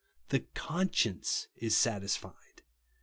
[0.29, 2.63] The conscience is satisfied.